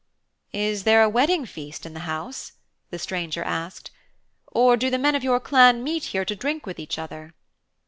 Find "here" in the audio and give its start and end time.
6.05-6.25